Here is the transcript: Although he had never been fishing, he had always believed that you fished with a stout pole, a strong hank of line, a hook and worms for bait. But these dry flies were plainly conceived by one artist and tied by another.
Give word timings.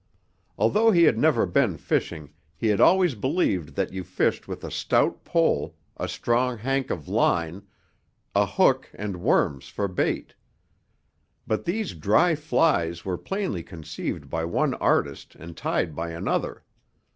Although 0.57 0.89
he 0.89 1.03
had 1.03 1.19
never 1.19 1.45
been 1.45 1.77
fishing, 1.77 2.33
he 2.57 2.69
had 2.69 2.81
always 2.81 3.13
believed 3.13 3.75
that 3.75 3.93
you 3.93 4.03
fished 4.03 4.47
with 4.47 4.63
a 4.63 4.71
stout 4.71 5.23
pole, 5.23 5.75
a 5.95 6.07
strong 6.07 6.57
hank 6.57 6.89
of 6.89 7.07
line, 7.07 7.67
a 8.33 8.47
hook 8.47 8.89
and 8.95 9.17
worms 9.21 9.67
for 9.67 9.87
bait. 9.87 10.33
But 11.45 11.65
these 11.65 11.93
dry 11.93 12.33
flies 12.33 13.05
were 13.05 13.15
plainly 13.15 13.61
conceived 13.61 14.27
by 14.27 14.43
one 14.43 14.73
artist 14.73 15.35
and 15.35 15.55
tied 15.55 15.95
by 15.95 16.09
another. 16.09 16.63